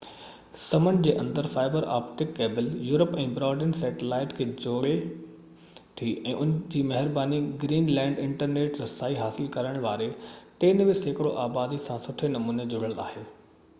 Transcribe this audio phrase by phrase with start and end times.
[0.59, 4.93] سمنڊ جي اندر fibre optic cable Europe ۽ broadband satellite کي جوڙي
[6.01, 10.07] ٿي ان جي مهرباني گرين لينڊ انٽرنيٽ رسائي حاصل ڪرڻ واري
[10.65, 13.25] 93% آبادي سان سٺي نموني جڙيل آهي